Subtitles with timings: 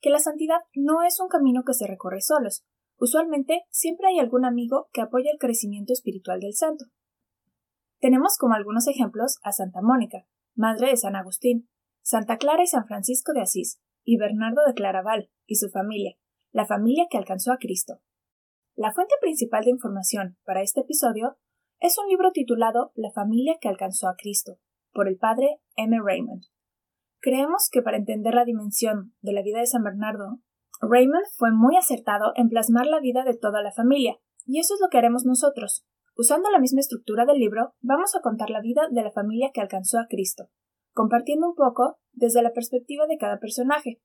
[0.00, 2.64] que la santidad no es un camino que se recorre solos.
[2.98, 6.86] Usualmente siempre hay algún amigo que apoya el crecimiento espiritual del santo.
[7.98, 11.68] Tenemos como algunos ejemplos a Santa Mónica, madre de San Agustín,
[12.02, 16.16] Santa Clara y San Francisco de Asís, y Bernardo de Claraval y su familia,
[16.52, 18.00] la familia que alcanzó a Cristo.
[18.74, 21.38] La fuente principal de información para este episodio
[21.80, 24.58] es un libro titulado La familia que alcanzó a Cristo,
[24.92, 25.98] por el padre M.
[26.02, 26.44] Raymond.
[27.20, 30.40] Creemos que para entender la dimensión de la vida de San Bernardo,
[30.80, 34.80] Raymond fue muy acertado en plasmar la vida de toda la familia, y eso es
[34.80, 35.86] lo que haremos nosotros.
[36.14, 39.60] Usando la misma estructura del libro, vamos a contar la vida de la familia que
[39.60, 40.48] alcanzó a Cristo,
[40.92, 44.00] compartiendo un poco desde la perspectiva de cada personaje.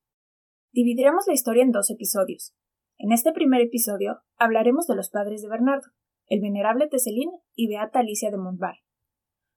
[0.72, 2.54] Dividiremos la historia en dos episodios.
[2.98, 5.88] En este primer episodio hablaremos de los padres de Bernardo,
[6.26, 8.76] el venerable Teselín y Beata Alicia de Montbar,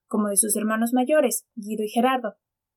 [0.06, 2.36] como de sus hermanos mayores, Guido y Gerardo,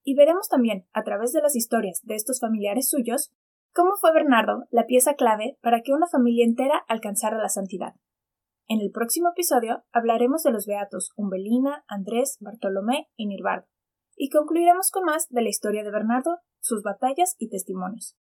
[0.09, 3.31] y veremos también, a través de las historias de estos familiares suyos,
[3.75, 7.93] cómo fue Bernardo la pieza clave para que una familia entera alcanzara la santidad.
[8.67, 13.67] En el próximo episodio hablaremos de los beatos Umbelina, Andrés, Bartolomé y Nirvardo,
[14.15, 18.17] y concluiremos con más de la historia de Bernardo, sus batallas y testimonios.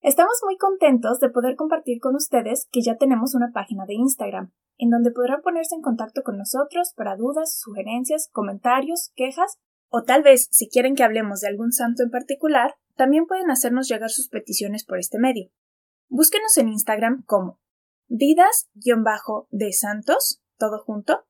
[0.00, 4.50] Estamos muy contentos de poder compartir con ustedes que ya tenemos una página de Instagram,
[4.78, 9.58] en donde podrán ponerse en contacto con nosotros para dudas, sugerencias, comentarios, quejas
[9.90, 13.88] o tal vez, si quieren que hablemos de algún santo en particular, también pueden hacernos
[13.88, 15.50] llegar sus peticiones por este medio.
[16.08, 17.58] Búsquenos en Instagram como
[18.06, 21.26] vidas-de santos, todo junto.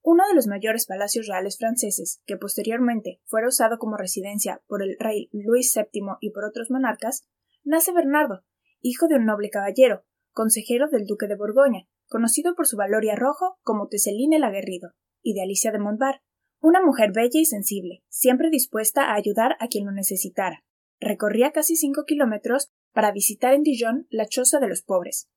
[0.01, 4.97] uno de los mayores palacios reales franceses, que posteriormente fuera usado como residencia por el
[4.97, 7.27] rey Luis VII y por otros monarcas,
[7.63, 8.45] nace Bernardo,
[8.81, 13.11] hijo de un noble caballero, consejero del duque de Borgoña, conocido por su valor y
[13.11, 16.23] arrojo como Teseline el Aguerrido, y de Alicia de Montbar,
[16.61, 20.63] una mujer bella y sensible, siempre dispuesta a ayudar a quien lo necesitara.
[20.99, 25.29] Recorría casi cinco kilómetros para visitar en Dijon la choza de los pobres,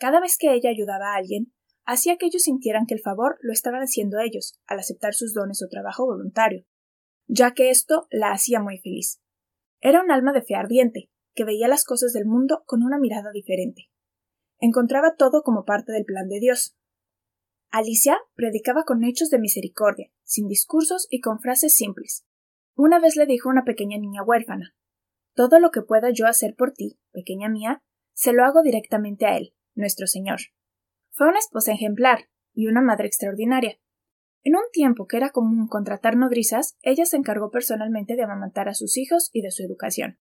[0.00, 1.52] cada vez que ella ayudaba a alguien,
[1.84, 5.62] hacía que ellos sintieran que el favor lo estaban haciendo ellos, al aceptar sus dones
[5.62, 6.64] o trabajo voluntario,
[7.26, 9.20] ya que esto la hacía muy feliz.
[9.78, 13.30] Era un alma de fe ardiente, que veía las cosas del mundo con una mirada
[13.30, 13.90] diferente.
[14.58, 16.76] Encontraba todo como parte del plan de Dios.
[17.70, 22.24] Alicia predicaba con hechos de misericordia, sin discursos y con frases simples.
[22.74, 24.74] Una vez le dijo a una pequeña niña huérfana
[25.34, 27.82] Todo lo que pueda yo hacer por ti, pequeña mía,
[28.14, 30.40] se lo hago directamente a él, nuestro Señor.
[31.10, 33.78] Fue una esposa ejemplar y una madre extraordinaria.
[34.42, 38.74] En un tiempo que era común contratar nodrizas, ella se encargó personalmente de amamantar a
[38.74, 40.18] sus hijos y de su educación.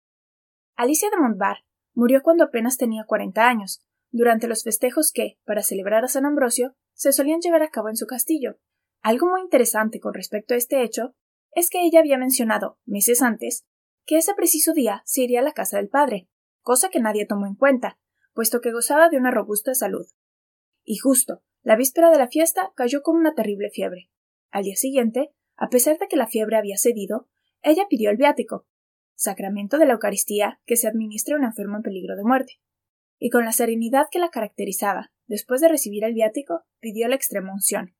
[0.76, 3.82] Alicia de Montbar murió cuando apenas tenía cuarenta años,
[4.12, 7.96] durante los festejos que, para celebrar a San Ambrosio, se solían llevar a cabo en
[7.96, 8.60] su castillo.
[9.02, 11.16] Algo muy interesante con respecto a este hecho
[11.52, 13.66] es que ella había mencionado, meses antes,
[14.06, 16.30] que ese preciso día se iría a la casa del padre,
[16.62, 18.00] cosa que nadie tomó en cuenta,
[18.34, 20.08] puesto que gozaba de una robusta salud.
[20.84, 24.10] Y justo, la víspera de la fiesta cayó con una terrible fiebre.
[24.52, 27.30] Al día siguiente, a pesar de que la fiebre había cedido,
[27.62, 28.68] ella pidió el viático,
[29.16, 32.54] sacramento de la Eucaristía que se administra a un enfermo en peligro de muerte.
[33.18, 37.54] Y con la serenidad que la caracterizaba, después de recibir el viático, pidió la extrema
[37.54, 37.96] unción.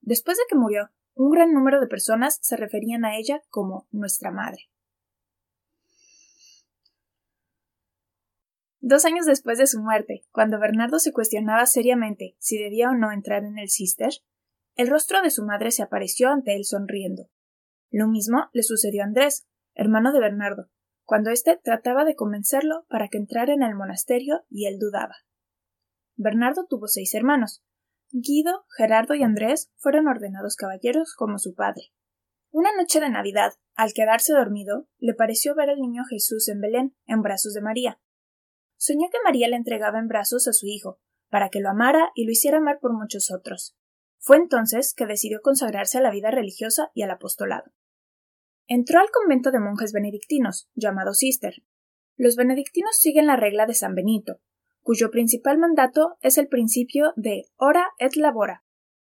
[0.00, 4.30] Después de que murió, un gran número de personas se referían a ella como nuestra
[4.30, 4.68] madre.
[8.88, 13.10] Dos años después de su muerte, cuando Bernardo se cuestionaba seriamente si debía o no
[13.10, 14.12] entrar en el Cister,
[14.76, 17.28] el rostro de su madre se apareció ante él sonriendo.
[17.90, 19.44] Lo mismo le sucedió a Andrés,
[19.74, 20.70] hermano de Bernardo,
[21.04, 25.16] cuando éste trataba de convencerlo para que entrara en el monasterio y él dudaba.
[26.14, 27.64] Bernardo tuvo seis hermanos.
[28.12, 31.92] Guido, Gerardo y Andrés fueron ordenados caballeros como su padre.
[32.52, 36.96] Una noche de Navidad, al quedarse dormido, le pareció ver al niño Jesús en Belén,
[37.06, 37.98] en brazos de María.
[38.76, 42.24] Soñó que María le entregaba en brazos a su hijo, para que lo amara y
[42.24, 43.76] lo hiciera amar por muchos otros.
[44.18, 47.72] Fue entonces que decidió consagrarse a la vida religiosa y al apostolado.
[48.66, 51.62] Entró al convento de monjes benedictinos, llamado Cister.
[52.16, 54.40] Los benedictinos siguen la regla de San Benito,
[54.82, 58.64] cuyo principal mandato es el principio de ora et labora,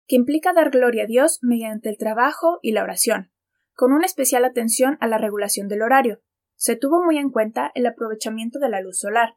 [0.07, 3.31] que implica dar gloria a Dios mediante el trabajo y la oración,
[3.73, 6.21] con una especial atención a la regulación del horario.
[6.55, 9.35] Se tuvo muy en cuenta el aprovechamiento de la luz solar,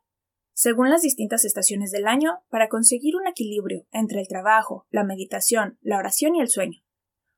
[0.55, 5.79] según las distintas estaciones del año, para conseguir un equilibrio entre el trabajo, la meditación,
[5.81, 6.83] la oración y el sueño.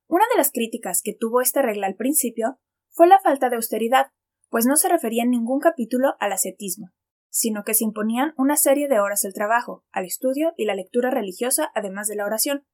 [0.07, 2.59] Una de las críticas que tuvo esta regla al principio
[2.91, 4.07] fue la falta de austeridad,
[4.51, 6.91] pues no se refería en ningún capítulo al ascetismo,
[7.31, 11.11] sino que se imponían una serie de horas del trabajo, al estudio y la lectura
[11.11, 12.65] religiosa, además de la oración.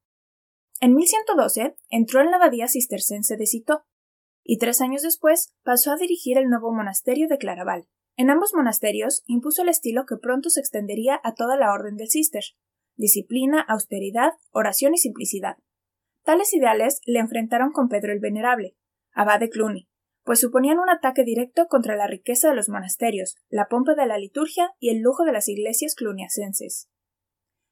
[0.79, 3.83] En 1112 entró en la abadía cistercense de Citó,
[4.43, 7.87] y tres años después pasó a dirigir el nuevo monasterio de Claraval.
[8.15, 12.09] En ambos monasterios impuso el estilo que pronto se extendería a toda la orden del
[12.09, 12.43] cister
[13.01, 15.57] disciplina, austeridad, oración y simplicidad.
[16.23, 18.75] Tales ideales le enfrentaron con Pedro el Venerable,
[19.11, 19.89] abad de Cluny,
[20.23, 24.17] pues suponían un ataque directo contra la riqueza de los monasterios, la pompa de la
[24.17, 26.89] liturgia y el lujo de las iglesias cluniacenses.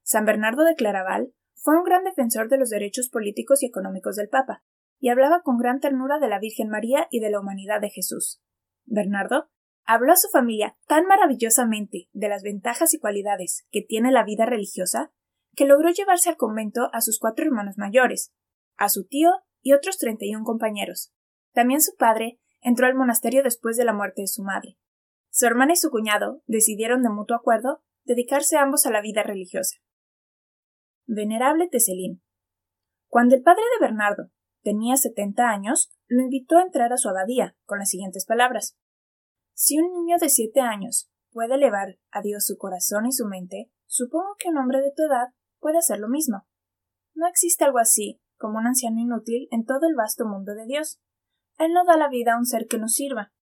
[0.01, 4.29] San Bernardo de Claraval fue un gran defensor de los derechos políticos y económicos del
[4.29, 4.63] Papa,
[4.99, 8.41] y hablaba con gran ternura de la Virgen María y de la humanidad de Jesús.
[8.85, 9.49] Bernardo
[9.91, 14.45] habló a su familia tan maravillosamente de las ventajas y cualidades que tiene la vida
[14.45, 15.11] religiosa
[15.55, 18.31] que logró llevarse al convento a sus cuatro hermanos mayores,
[18.77, 19.31] a su tío
[19.63, 21.11] y otros treinta y un compañeros,
[21.53, 24.77] también su padre entró al monasterio después de la muerte de su madre.
[25.31, 29.77] Su hermana y su cuñado decidieron de mutuo acuerdo dedicarse ambos a la vida religiosa.
[31.07, 32.21] Venerable Teselín.
[33.07, 34.29] Cuando el padre de Bernardo
[34.61, 38.77] tenía setenta años, lo invitó a entrar a su abadía con las siguientes palabras
[39.61, 43.69] Si un niño de siete años puede elevar a Dios su corazón y su mente,
[43.87, 46.47] supongo que un hombre de tu edad puede hacer lo mismo.
[47.13, 51.01] No existe algo así como un anciano inútil en todo el vasto mundo de Dios.
[51.57, 53.33] Él no da la vida a un ser que nos sirva.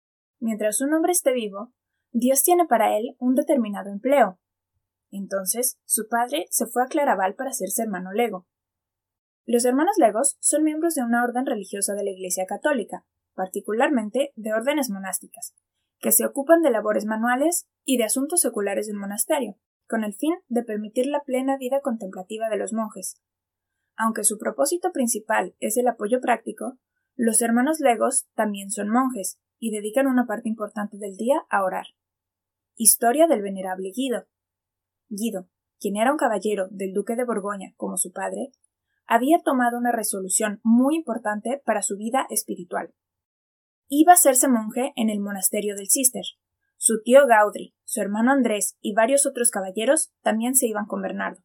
[0.40, 1.74] Mientras un hombre esté vivo,
[2.12, 4.40] Dios tiene para él un determinado empleo.
[5.10, 8.46] Entonces, su padre se fue a Claraval para hacerse hermano lego.
[9.44, 13.04] Los hermanos legos son miembros de una orden religiosa de la Iglesia católica,
[13.34, 15.54] particularmente de órdenes monásticas,
[15.98, 19.56] que se ocupan de labores manuales y de asuntos seculares del monasterio,
[19.87, 23.20] con el fin de permitir la plena vida contemplativa de los monjes.
[23.96, 26.78] Aunque su propósito principal es el apoyo práctico,
[27.14, 31.87] los hermanos legos también son monjes y dedican una parte importante del día a orar.
[32.75, 34.26] Historia del venerable Guido.
[35.08, 35.49] Guido,
[35.81, 38.52] quien era un caballero del duque de Borgoña como su padre,
[39.06, 42.92] había tomado una resolución muy importante para su vida espiritual.
[43.88, 46.24] Iba a hacerse monje en el monasterio del Cister.
[46.76, 51.42] Su tío Gaudri, su hermano Andrés y varios otros caballeros también se iban con Bernardo.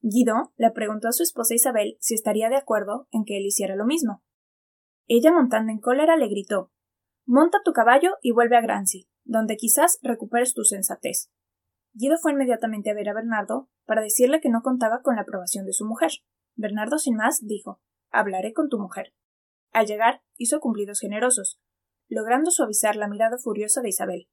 [0.00, 3.76] Guido le preguntó a su esposa Isabel si estaría de acuerdo en que él hiciera
[3.76, 4.22] lo mismo.
[5.06, 6.72] Ella montando en cólera le gritó
[7.26, 11.30] Monta tu caballo y vuelve a Grancy, donde quizás recuperes tu sensatez.
[11.92, 15.66] Guido fue inmediatamente a ver a Bernardo para decirle que no contaba con la aprobación
[15.66, 16.12] de su mujer.
[16.54, 19.12] Bernardo sin más dijo Hablaré con tu mujer.
[19.72, 21.60] Al llegar hizo cumplidos generosos,
[22.08, 24.28] logrando suavizar la mirada furiosa de Isabel.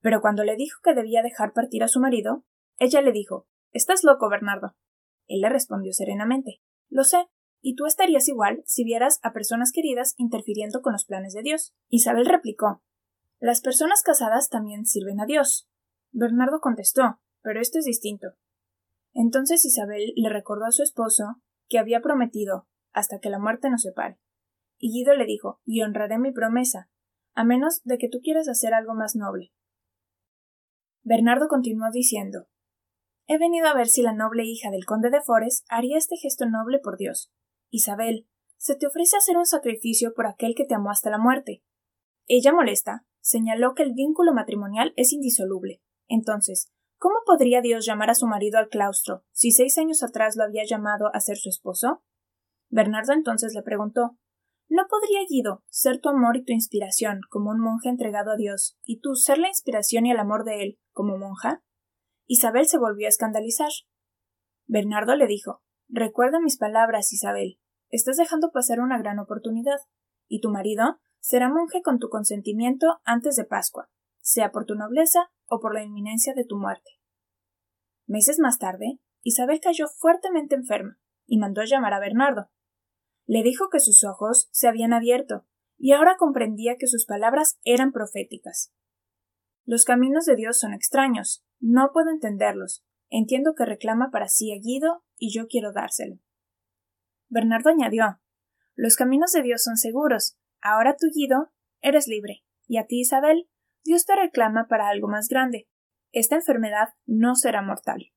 [0.00, 2.44] Pero cuando le dijo que debía dejar partir a su marido,
[2.78, 4.76] ella le dijo Estás loco, Bernardo.
[5.26, 7.28] Él le respondió serenamente Lo sé,
[7.60, 11.72] y tú estarías igual si vieras a personas queridas interfiriendo con los planes de Dios.
[11.88, 12.82] Isabel replicó
[13.38, 15.68] Las personas casadas también sirven a Dios.
[16.10, 18.28] Bernardo contestó Pero esto es distinto.
[19.14, 21.36] Entonces Isabel le recordó a su esposo
[21.68, 24.18] que había prometido hasta que la muerte nos separe.
[24.78, 26.90] Y Guido le dijo Y honraré mi promesa,
[27.34, 29.52] a menos de que tú quieras hacer algo más noble.
[31.02, 32.46] Bernardo continuó diciendo
[33.26, 36.46] He venido a ver si la noble hija del conde de Forres haría este gesto
[36.46, 37.32] noble por Dios.
[37.70, 41.62] Isabel, se te ofrece hacer un sacrificio por aquel que te amó hasta la muerte.
[42.26, 45.82] Ella, molesta, señaló que el vínculo matrimonial es indisoluble.
[46.08, 50.44] Entonces, ¿cómo podría Dios llamar a su marido al claustro si seis años atrás lo
[50.44, 52.04] había llamado a ser su esposo?
[52.68, 54.18] Bernardo entonces le preguntó
[54.68, 58.78] ¿No podría Guido ser tu amor y tu inspiración como un monje entregado a Dios,
[58.84, 61.62] y tú ser la inspiración y el amor de él como monja?
[62.26, 63.70] Isabel se volvió a escandalizar.
[64.66, 67.58] Bernardo le dijo Recuerda mis palabras, Isabel.
[67.90, 69.78] Estás dejando pasar una gran oportunidad.
[70.28, 73.90] y tu marido será monje con tu consentimiento antes de Pascua,
[74.22, 76.90] sea por tu nobleza o por la inminencia de tu muerte.
[78.06, 82.50] Meses más tarde, Isabel cayó fuertemente enferma y mandó llamar a Bernardo.
[83.32, 85.46] Le dijo que sus ojos se habían abierto
[85.78, 88.74] y ahora comprendía que sus palabras eran proféticas.
[89.64, 92.84] Los caminos de Dios son extraños, no puedo entenderlos.
[93.08, 96.18] Entiendo que reclama para sí a Guido y yo quiero dárselo.
[97.30, 98.20] Bernardo añadió
[98.74, 100.36] Los caminos de Dios son seguros.
[100.60, 102.44] Ahora tú, Guido, eres libre.
[102.66, 103.48] Y a ti, Isabel,
[103.82, 105.70] Dios te reclama para algo más grande.
[106.10, 108.12] Esta enfermedad no será mortal.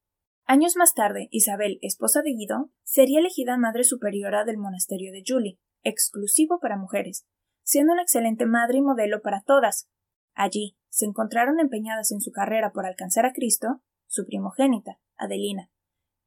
[0.47, 5.57] Años más tarde, Isabel, esposa de Guido, sería elegida madre superiora del monasterio de Julie,
[5.81, 7.25] exclusivo para mujeres,
[7.63, 9.89] siendo una excelente madre y modelo para todas.
[10.35, 15.71] Allí se encontraron empeñadas en su carrera por alcanzar a Cristo su primogénita, Adelina,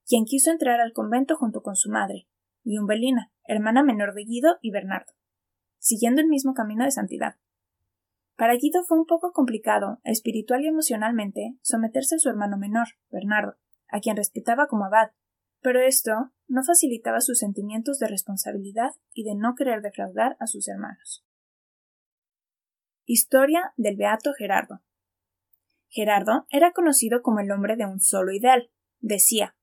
[0.05, 2.27] quien quiso entrar al convento junto con su madre,
[2.65, 5.13] y Umbelina, hermana menor de Guido y Bernardo,
[5.79, 7.37] siguiendo el mismo camino de santidad.
[8.35, 13.59] Para Guido fue un poco complicado, espiritual y emocionalmente, someterse a su hermano menor, Bernardo,
[13.89, 15.11] a quien respetaba como abad,
[15.61, 20.69] pero esto no facilitaba sus sentimientos de responsabilidad y de no querer defraudar a sus
[20.69, 21.25] hermanos.
[23.05, 24.83] Historia del Beato Gerardo.
[25.89, 28.71] Gerardo era conocido como el hombre de un solo ideal.
[29.01, 29.57] Decía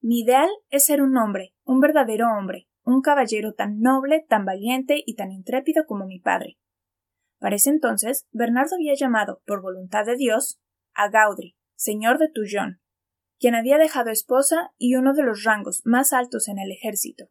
[0.00, 5.02] Mi ideal es ser un hombre, un verdadero hombre, un caballero tan noble, tan valiente
[5.06, 6.58] y tan intrépido como mi padre.
[7.38, 10.60] Para ese entonces, Bernardo había llamado, por voluntad de Dios,
[10.92, 12.81] a Gaudry, señor de Tullón,
[13.42, 17.24] quien había dejado esposa y uno de los rangos más altos en el ejército.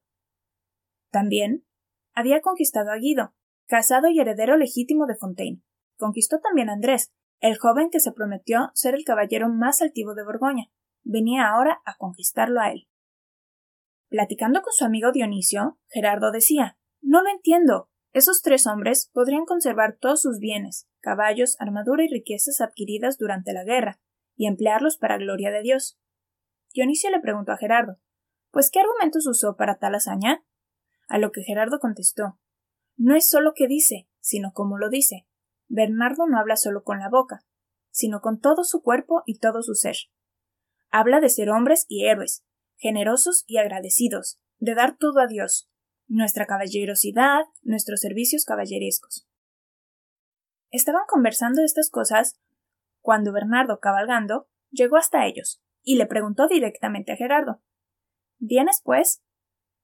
[1.10, 1.66] También
[2.14, 3.34] había conquistado a Guido,
[3.66, 5.64] casado y heredero legítimo de Fontaine.
[5.98, 10.26] Conquistó también a Andrés, el joven que se prometió ser el caballero más altivo de
[10.26, 10.66] Borgoña.
[11.04, 12.90] Venía ahora a conquistarlo a él.
[14.10, 17.90] Platicando con su amigo Dionisio, Gerardo decía No lo entiendo.
[18.12, 23.64] Esos tres hombres podrían conservar todos sus bienes, caballos, armadura y riquezas adquiridas durante la
[23.64, 24.02] guerra,
[24.36, 26.01] y emplearlos para gloria de Dios.
[26.74, 28.00] Dionisio le preguntó a Gerardo
[28.52, 30.44] Pues qué argumentos usó para tal hazaña?
[31.08, 32.40] A lo que Gerardo contestó
[32.96, 35.28] No es solo que dice, sino cómo lo dice.
[35.68, 37.46] Bernardo no habla solo con la boca,
[37.92, 39.96] sino con todo su cuerpo y todo su ser.
[40.90, 42.44] Habla de ser hombres y héroes,
[42.78, 45.70] generosos y agradecidos, de dar todo a Dios,
[46.08, 49.28] nuestra caballerosidad, nuestros servicios caballerescos.
[50.70, 52.40] Estaban conversando estas cosas
[53.00, 57.62] cuando Bernardo, cabalgando, llegó hasta ellos, y le preguntó directamente a Gerardo
[58.40, 59.24] ¿Vienes, pues?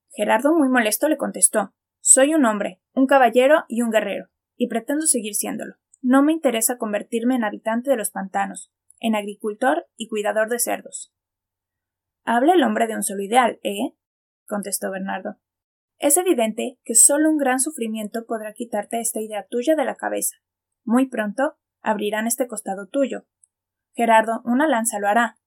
[0.09, 5.05] Gerardo, muy molesto, le contestó Soy un hombre, un caballero y un guerrero, y pretendo
[5.05, 5.75] seguir siéndolo.
[6.01, 11.13] No me interesa convertirme en habitante de los pantanos, en agricultor y cuidador de cerdos.
[12.23, 13.95] Habla el hombre de un solo ideal, ¿eh?
[14.47, 15.37] contestó Bernardo.
[15.99, 20.37] Es evidente que solo un gran sufrimiento podrá quitarte esta idea tuya de la cabeza.
[20.83, 23.25] Muy pronto abrirán este costado tuyo.
[23.93, 25.37] Gerardo una lanza lo hará,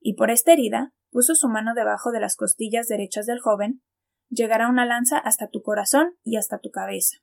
[0.00, 3.82] y por esta herida puso su mano debajo de las costillas derechas del joven,
[4.28, 7.18] llegará una lanza hasta tu corazón y hasta tu cabeza.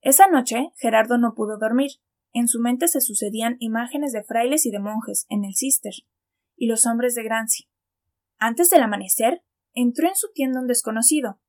[0.00, 1.90] Esa noche Gerardo no pudo dormir.
[2.32, 5.94] En su mente se sucedían imágenes de frailes y de monjes en el Cister,
[6.54, 7.68] y los hombres de Grancy.
[8.38, 11.40] Antes del amanecer, entró en su tienda un desconocido.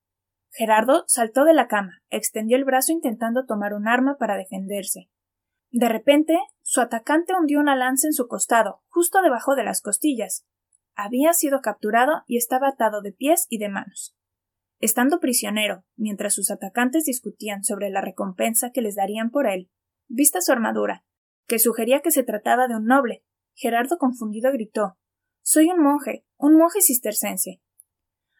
[0.52, 5.10] Gerardo saltó de la cama, extendió el brazo intentando tomar un arma para defenderse.
[5.72, 10.46] De repente, su atacante hundió una lanza en su costado, justo debajo de las costillas.
[10.96, 14.16] Había sido capturado y estaba atado de pies y de manos.
[14.80, 19.70] Estando prisionero, mientras sus atacantes discutían sobre la recompensa que les darían por él,
[20.08, 21.04] vista su armadura,
[21.48, 24.98] que sugería que se trataba de un noble, Gerardo confundido gritó
[25.42, 27.62] Soy un monje, un monje cistercense.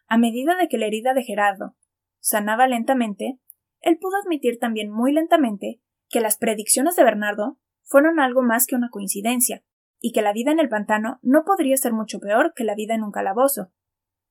[0.06, 1.76] A medida de que la herida de Gerardo
[2.20, 3.38] sanaba lentamente,
[3.80, 8.76] él pudo admitir también muy lentamente que las predicciones de Bernardo fueron algo más que
[8.76, 9.64] una coincidencia,
[10.00, 12.94] y que la vida en el pantano no podría ser mucho peor que la vida
[12.94, 13.72] en un calabozo.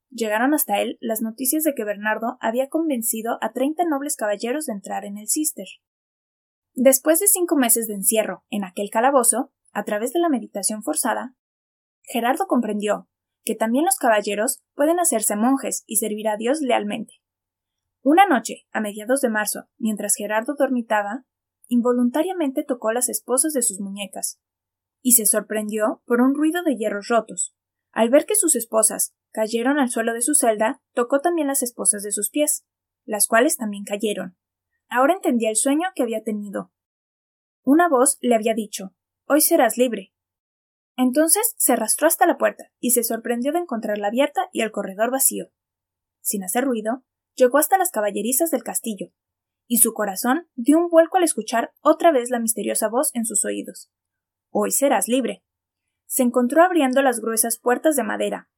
[0.09, 4.73] Llegaron hasta él las noticias de que Bernardo había convencido a treinta nobles caballeros de
[4.73, 5.67] entrar en el Cister.
[6.73, 11.35] Después de cinco meses de encierro en aquel calabozo, a través de la meditación forzada,
[12.03, 13.09] Gerardo comprendió
[13.43, 17.15] que también los caballeros pueden hacerse monjes y servir a Dios lealmente.
[18.01, 21.25] Una noche, a mediados de marzo, mientras Gerardo dormitaba,
[21.67, 24.39] involuntariamente tocó las esposas de sus muñecas,
[25.01, 27.55] y se sorprendió por un ruido de hierros rotos.
[27.91, 32.03] Al ver que sus esposas cayeron al suelo de su celda, tocó también las esposas
[32.03, 32.65] de sus pies,
[33.05, 34.37] las cuales también cayeron.
[34.89, 36.71] Ahora entendía el sueño que había tenido.
[37.63, 38.93] Una voz le había dicho
[39.25, 40.13] Hoy serás libre.
[40.95, 45.11] Entonces se arrastró hasta la puerta y se sorprendió de encontrarla abierta y el corredor
[45.11, 45.51] vacío.
[46.21, 47.03] Sin hacer ruido,
[47.35, 49.11] llegó hasta las caballerizas del castillo,
[49.67, 53.45] y su corazón dio un vuelco al escuchar otra vez la misteriosa voz en sus
[53.45, 53.91] oídos.
[54.49, 55.43] Hoy serás libre.
[56.05, 58.49] Se encontró abriendo las gruesas puertas de madera,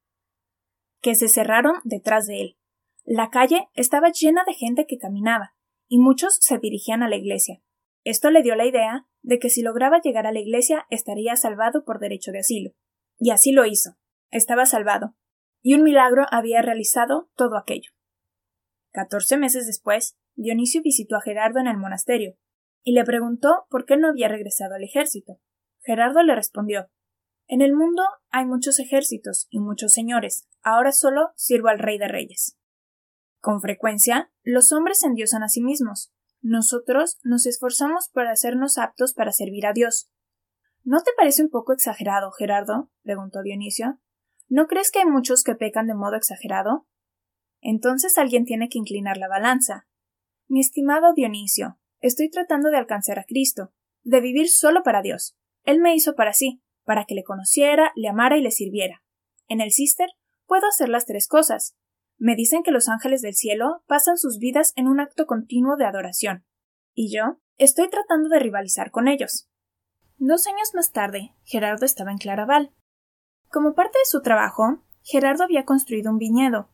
[1.00, 2.56] que se cerraron detrás de él.
[3.04, 5.54] La calle estaba llena de gente que caminaba,
[5.88, 7.60] y muchos se dirigían a la iglesia.
[8.04, 11.84] Esto le dio la idea de que si lograba llegar a la iglesia estaría salvado
[11.84, 12.70] por derecho de asilo.
[13.18, 13.96] Y así lo hizo.
[14.30, 15.16] Estaba salvado.
[15.62, 17.90] Y un milagro había realizado todo aquello.
[18.92, 22.36] Catorce meses después, Dionisio visitó a Gerardo en el monasterio,
[22.82, 25.38] y le preguntó por qué no había regresado al ejército.
[25.82, 26.90] Gerardo le respondió
[27.46, 32.08] En el mundo hay muchos ejércitos y muchos señores, ahora solo sirvo al rey de
[32.08, 32.56] reyes.
[33.40, 36.12] Con frecuencia, los hombres endiosan a sí mismos.
[36.42, 40.10] Nosotros nos esforzamos por hacernos aptos para servir a Dios.
[40.82, 42.90] ¿No te parece un poco exagerado, Gerardo?
[43.02, 43.98] preguntó Dionisio.
[44.48, 46.86] ¿No crees que hay muchos que pecan de modo exagerado?
[47.60, 49.86] Entonces alguien tiene que inclinar la balanza.
[50.50, 55.36] Mi estimado Dionisio, estoy tratando de alcanzar a Cristo, de vivir solo para Dios.
[55.62, 59.04] Él me hizo para sí, para que le conociera, le amara y le sirviera.
[59.46, 60.08] En el Cister
[60.46, 61.76] puedo hacer las tres cosas.
[62.18, 65.84] Me dicen que los ángeles del cielo pasan sus vidas en un acto continuo de
[65.84, 66.44] adoración.
[66.94, 69.48] Y yo estoy tratando de rivalizar con ellos.
[70.18, 72.74] Dos años más tarde, Gerardo estaba en Claraval.
[73.50, 76.72] Como parte de su trabajo, Gerardo había construido un viñedo,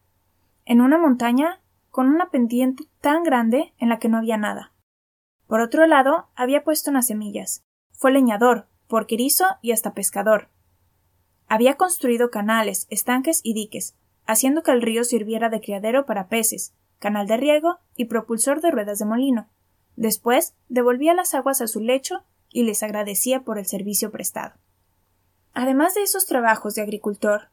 [0.64, 1.60] en una montaña
[1.96, 4.74] con una pendiente tan grande en la que no había nada.
[5.46, 7.64] Por otro lado, había puesto unas semillas.
[7.90, 10.50] Fue leñador, porquerizo y hasta pescador.
[11.48, 16.74] Había construido canales, estanques y diques, haciendo que el río sirviera de criadero para peces,
[16.98, 19.48] canal de riego y propulsor de ruedas de molino.
[19.96, 24.52] Después devolvía las aguas a su lecho y les agradecía por el servicio prestado.
[25.54, 27.48] Además de esos trabajos de agricultor,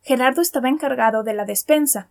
[0.00, 2.10] Gerardo estaba encargado de la despensa.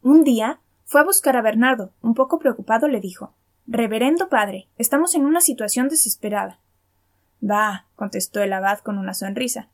[0.00, 1.92] Un día fue a buscar a Bernardo.
[2.00, 3.34] Un poco preocupado le dijo
[3.66, 6.60] Reverendo padre, estamos en una situación desesperada.
[7.40, 9.68] Bah, contestó el abad con una sonrisa.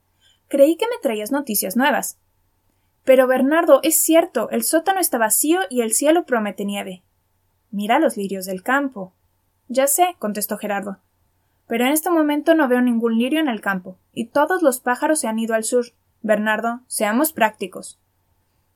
[0.48, 2.18] Creí que me traías noticias nuevas.
[3.04, 7.04] Pero Bernardo, es cierto, el sótano está vacío y el cielo promete nieve.
[7.70, 9.12] Mira los lirios del campo.
[9.68, 10.98] Ya sé, contestó Gerardo.
[11.68, 15.20] Pero en este momento no veo ningún lirio en el campo, y todos los pájaros
[15.20, 15.86] se han ido al sur.
[16.22, 18.00] Bernardo, seamos prácticos.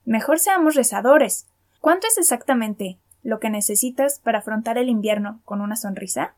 [0.04, 1.48] Mejor seamos rezadores.
[1.80, 6.34] ¿Cuánto es exactamente lo que necesitas para afrontar el invierno con una sonrisa?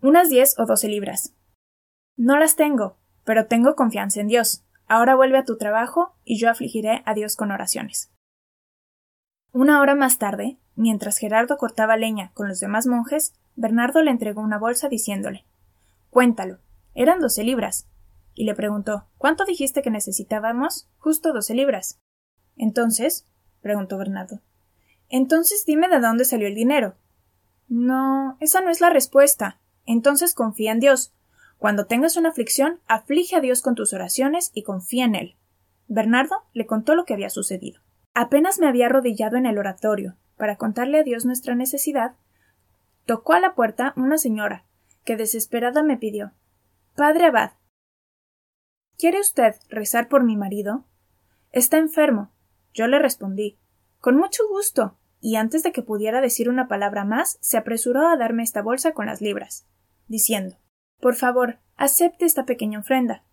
[0.00, 1.34] Unas diez o doce libras.
[2.16, 4.64] No las tengo, pero tengo confianza en Dios.
[4.86, 8.10] Ahora vuelve a tu trabajo y yo afligiré a Dios con oraciones.
[9.52, 14.40] Una hora más tarde, mientras Gerardo cortaba leña con los demás monjes, Bernardo le entregó
[14.40, 15.44] una bolsa diciéndole
[16.10, 16.58] Cuéntalo.
[16.94, 17.88] Eran doce libras.
[18.34, 20.88] Y le preguntó ¿Cuánto dijiste que necesitábamos?
[20.98, 22.00] Justo doce libras.
[22.56, 23.26] Entonces,
[23.62, 24.40] preguntó Bernardo.
[25.08, 26.94] Entonces dime de dónde salió el dinero.
[27.68, 29.58] No, esa no es la respuesta.
[29.86, 31.12] Entonces confía en Dios.
[31.58, 35.36] Cuando tengas una aflicción, aflige a Dios con tus oraciones y confía en Él.
[35.88, 37.80] Bernardo le contó lo que había sucedido.
[38.14, 42.14] Apenas me había arrodillado en el oratorio para contarle a Dios nuestra necesidad,
[43.04, 44.64] tocó a la puerta una señora,
[45.04, 46.32] que desesperada me pidió
[46.96, 47.52] Padre Abad.
[48.96, 50.84] ¿Quiere usted rezar por mi marido?
[51.52, 52.30] Está enfermo.
[52.72, 53.58] Yo le respondí
[54.00, 54.96] Con mucho gusto.
[55.20, 58.92] y antes de que pudiera decir una palabra más, se apresuró a darme esta bolsa
[58.92, 59.66] con las libras,
[60.08, 60.56] diciendo
[61.00, 63.24] por favor, acepte esta pequeña ofrenda.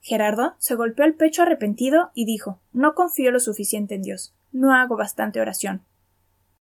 [0.00, 4.34] Gerardo se golpeó el pecho arrepentido y dijo No confío lo suficiente en Dios.
[4.50, 5.84] No hago bastante oración.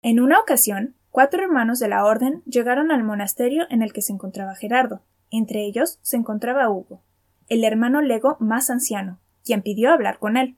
[0.03, 4.13] En una ocasión, cuatro hermanos de la orden llegaron al monasterio en el que se
[4.13, 5.01] encontraba Gerardo.
[5.31, 7.01] Entre ellos se encontraba Hugo,
[7.47, 10.55] el hermano lego más anciano, quien pidió hablar con él.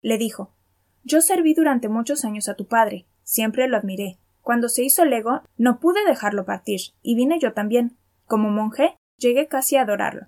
[0.00, 0.54] Le dijo
[1.04, 4.18] Yo serví durante muchos años a tu padre, siempre lo admiré.
[4.40, 7.96] Cuando se hizo lego no pude dejarlo partir, y vine yo también.
[8.26, 10.26] Como monje Llegué casi a adorarlo.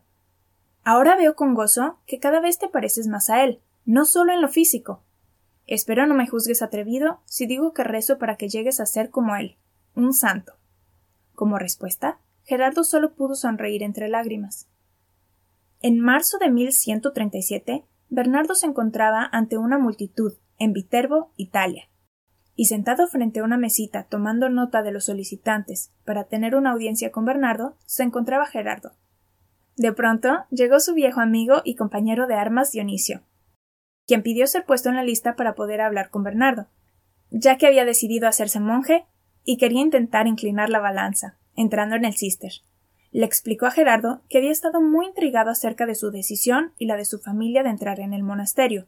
[0.84, 4.40] Ahora veo con gozo que cada vez te pareces más a él, no solo en
[4.40, 5.02] lo físico.
[5.66, 9.34] Espero no me juzgues atrevido si digo que rezo para que llegues a ser como
[9.34, 9.56] él,
[9.96, 10.52] un santo.
[11.34, 14.68] Como respuesta, Gerardo solo pudo sonreír entre lágrimas.
[15.82, 21.88] En marzo de 1137, Bernardo se encontraba ante una multitud en Viterbo, Italia,
[22.56, 27.10] y sentado frente a una mesita tomando nota de los solicitantes para tener una audiencia
[27.10, 28.92] con Bernardo, se encontraba Gerardo.
[29.76, 33.22] De pronto llegó su viejo amigo y compañero de armas Dionisio,
[34.06, 36.68] quien pidió ser puesto en la lista para poder hablar con Bernardo,
[37.30, 39.06] ya que había decidido hacerse monje
[39.44, 42.52] y quería intentar inclinar la balanza, entrando en el cister.
[43.10, 46.96] Le explicó a Gerardo que había estado muy intrigado acerca de su decisión y la
[46.96, 48.86] de su familia de entrar en el monasterio.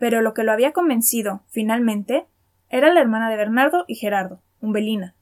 [0.00, 2.26] Pero lo que lo había convencido, finalmente,
[2.70, 5.14] era la hermana de Bernardo y Gerardo, Umbelina,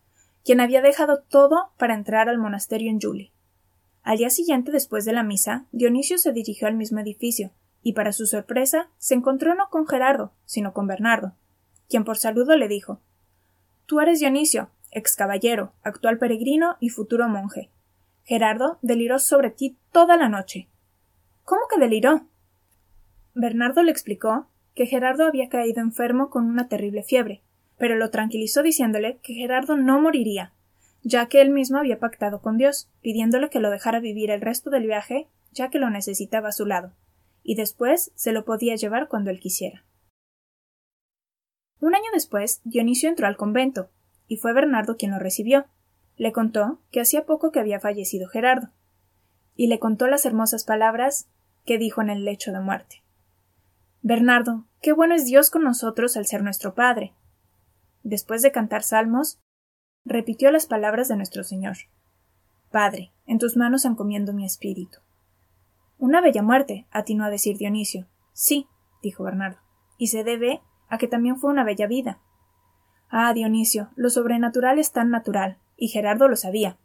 [0.44, 3.32] quien había dejado todo para entrar al monasterio en Juli.
[4.04, 7.50] Al día siguiente, después de la misa, Dionisio se dirigió al mismo edificio,
[7.82, 11.34] y para su sorpresa se encontró no con Gerardo, sino con Bernardo,
[11.88, 13.00] quien por saludo le dijo
[13.86, 17.68] Tú eres Dionisio, ex caballero, actual peregrino y futuro monje.
[18.22, 20.68] Gerardo deliró sobre ti toda la noche.
[21.42, 22.28] ¿Cómo que deliró?
[23.34, 24.46] Bernardo le explicó
[24.78, 27.42] que Gerardo había caído enfermo con una terrible fiebre,
[27.78, 30.52] pero lo tranquilizó diciéndole que Gerardo no moriría,
[31.02, 34.70] ya que él mismo había pactado con Dios, pidiéndole que lo dejara vivir el resto
[34.70, 36.92] del viaje, ya que lo necesitaba a su lado,
[37.42, 39.84] y después se lo podía llevar cuando él quisiera.
[41.80, 43.90] Un año después, Dionisio entró al convento,
[44.28, 45.66] y fue Bernardo quien lo recibió.
[46.16, 48.68] Le contó que hacía poco que había fallecido Gerardo,
[49.56, 51.28] y le contó las hermosas palabras
[51.66, 53.02] que dijo en el lecho de muerte.
[54.02, 57.14] Bernardo, qué bueno es Dios con nosotros al ser nuestro Padre.
[58.02, 59.40] Después de cantar salmos,
[60.04, 61.76] repitió las palabras de nuestro Señor.
[62.70, 64.98] Padre, en tus manos encomiendo mi espíritu.
[65.98, 68.06] Una bella muerte, atinó a decir Dionisio.
[68.32, 68.68] Sí,
[69.02, 69.58] dijo Bernardo,
[69.96, 72.20] y se debe a que también fue una bella vida.
[73.10, 76.78] Ah, Dionisio, lo sobrenatural es tan natural, y Gerardo lo sabía.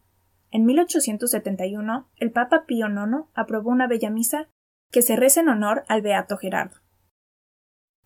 [0.52, 4.50] En 1871, el Papa Pío IX aprobó una bella misa
[4.92, 6.83] que se reza en honor al Beato Gerardo.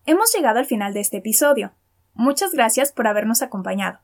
[0.08, 1.72] Hemos llegado al final de este episodio.
[2.14, 3.98] Muchas gracias por habernos acompañado.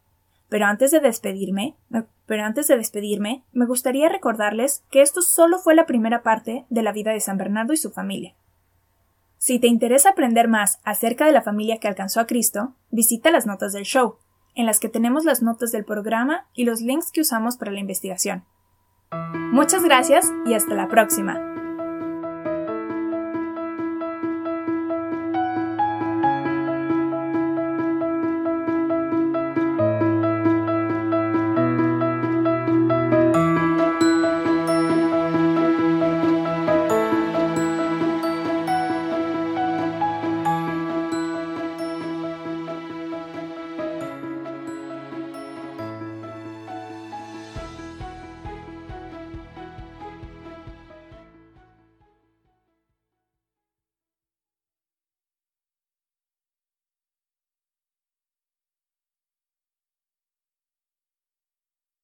[0.51, 1.79] Pero antes de despedirme,
[2.27, 6.83] pero antes de despedirme, me gustaría recordarles que esto solo fue la primera parte de
[6.83, 8.35] la vida de San Bernardo y su familia.
[9.38, 13.47] Si te interesa aprender más acerca de la familia que alcanzó a Cristo, visita las
[13.47, 14.19] notas del show,
[14.55, 17.81] en las que tenemos las notas del programa y los links que usamos para la
[17.81, 18.45] investigación.
[19.53, 21.54] Muchas gracias y hasta la próxima.